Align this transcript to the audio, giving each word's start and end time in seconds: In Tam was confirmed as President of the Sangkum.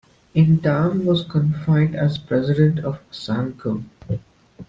In 0.33 0.57
Tam 0.63 1.05
was 1.05 1.23
confirmed 1.23 1.93
as 1.93 2.17
President 2.17 2.79
of 2.79 2.99
the 3.07 3.15
Sangkum. 3.15 3.83